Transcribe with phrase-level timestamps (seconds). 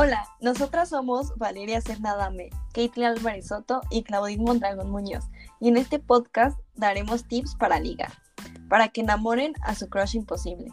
[0.00, 5.24] Hola, nosotras somos Valeria Cernadame, Caitlin Álvarez Soto y Claudine Mondragón Muñoz,
[5.58, 8.12] y en este podcast daremos tips para ligar,
[8.68, 10.70] para que enamoren a su crush imposible.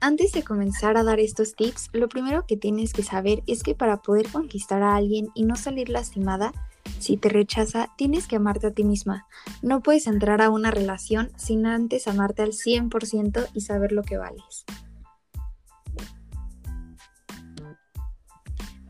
[0.00, 3.76] Antes de comenzar a dar estos tips, lo primero que tienes que saber es que
[3.76, 6.50] para poder conquistar a alguien y no salir lastimada,
[6.98, 9.28] si te rechaza, tienes que amarte a ti misma.
[9.62, 14.16] No puedes entrar a una relación sin antes amarte al 100% y saber lo que
[14.16, 14.64] vales.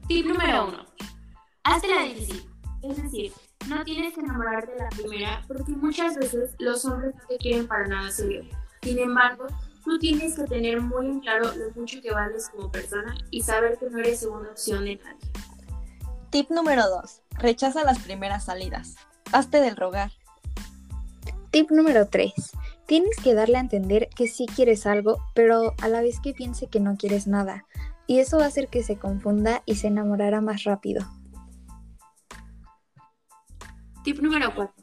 [0.09, 0.84] Tip número uno.
[1.65, 2.48] Hazte la difícil.
[2.83, 3.33] Es decir,
[3.69, 7.66] no tienes que enamorarte de la primera porque muchas veces los hombres no te quieren
[7.69, 8.45] para nada serio.
[8.83, 9.47] Sin embargo,
[9.84, 13.78] tú tienes que tener muy en claro lo mucho que vales como persona y saber
[13.78, 15.33] que no eres segunda opción de nadie.
[16.30, 17.23] Tip número 2.
[17.39, 18.97] Rechaza las primeras salidas.
[19.33, 20.11] Hazte del rogar.
[21.50, 22.33] Tip número 3.
[22.87, 26.67] Tienes que darle a entender que sí quieres algo, pero a la vez que piense
[26.67, 27.67] que no quieres nada.
[28.06, 31.05] Y eso va a hacer que se confunda y se enamorará más rápido.
[34.05, 34.75] Tip número 4.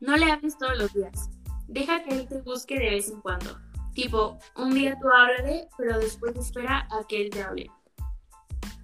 [0.00, 1.30] No le hables todos los días.
[1.66, 3.58] Deja que él te busque de vez en cuando.
[3.94, 7.70] Tipo, un día tú háblale, pero después espera a que él te hable.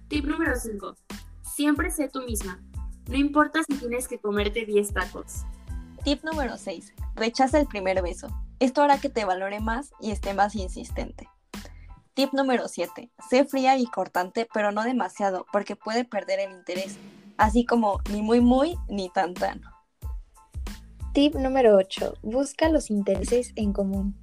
[0.07, 0.95] Tip número 5.
[1.43, 2.61] Siempre sé tú misma.
[3.07, 5.43] No importa si tienes que comerte 10 tacos.
[6.03, 6.93] Tip número 6.
[7.15, 8.27] Rechaza el primer beso.
[8.59, 11.27] Esto hará que te valore más y esté más insistente.
[12.17, 13.11] Tip número 7.
[13.29, 16.97] Sé fría y cortante, pero no demasiado, porque puede perder el interés,
[17.37, 19.61] así como ni muy muy ni tan tan.
[21.13, 22.15] Tip número 8.
[22.23, 24.17] Busca los intereses en común.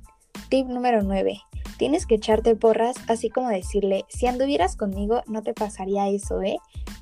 [0.49, 1.41] Tip número 9.
[1.79, 6.57] Tienes que echarte porras, así como decirle, si anduvieras conmigo no te pasaría eso, ¿eh?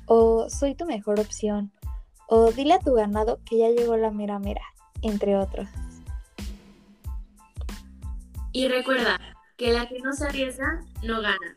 [0.05, 1.73] O soy tu mejor opción.
[2.27, 4.61] O dile a tu ganado que ya llegó la mera mera,
[5.01, 5.67] entre otros.
[8.51, 9.19] Y recuerda
[9.63, 11.55] que la que no se arriesga no gana.